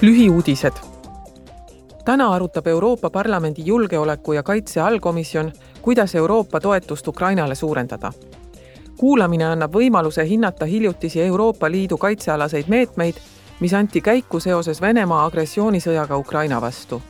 [0.00, 0.72] lühiuudised.
[2.04, 8.12] täna arutab Euroopa Parlamendi julgeoleku ja kaitse allkomisjon, kuidas Euroopa toetust Ukrainale suurendada.
[8.96, 13.14] kuulamine annab võimaluse hinnata hiljutisi Euroopa Liidu kaitsealaseid meetmeid,
[13.60, 17.02] mis anti käiku seoses Venemaa agressioonisõjaga Ukraina vastu.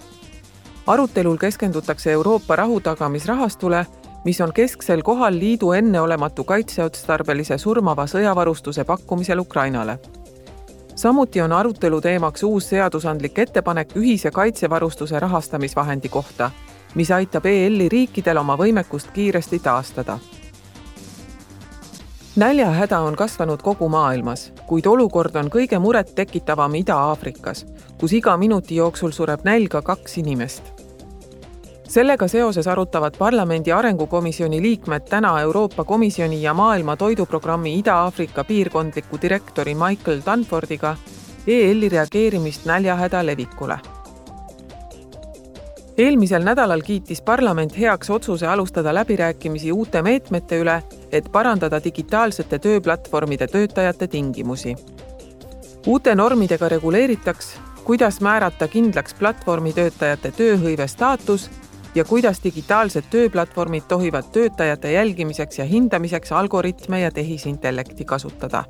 [0.86, 3.86] arutelul keskendutakse Euroopa rahutagamisrahastule,
[4.24, 9.98] mis on kesksel kohal liidu enneolematu kaitseotstarbelise surmava sõjavarustuse pakkumisel Ukrainale
[10.98, 16.50] samuti on arutelu teemaks uus seadusandlik ettepanek ühise kaitsevarustuse rahastamisvahendi kohta,
[16.94, 20.18] mis aitab EL-i riikidel oma võimekust kiiresti taastada.
[22.36, 27.66] näljahäda on kasvanud kogu maailmas, kuid olukord on kõige murettekitavam Ida-Aafrikas,
[28.00, 30.77] kus iga minuti jooksul sureb nälga kaks inimest
[31.88, 39.74] sellega seoses arutavad parlamendi arengukomisjoni liikmed täna Euroopa Komisjoni ja Maailma Toiduprogrammi Ida-Aafrika piirkondliku direktori
[39.74, 40.96] Michael Dunfordiga
[41.46, 43.78] EL-i reageerimist näljahäda levikule.
[45.98, 53.46] eelmisel nädalal kiitis parlament heaks otsuse alustada läbirääkimisi uute meetmete üle, et parandada digitaalsete tööplatvormide
[53.46, 54.76] töötajate tingimusi.
[55.86, 61.50] uute normidega reguleeritaks, kuidas määrata kindlaks platvormitöötajate tööhõive staatus
[61.98, 68.64] ja kuidas digitaalsed tööplatvormid tohivad töötajate jälgimiseks ja hindamiseks algoritme ja tehisintellekti kasutada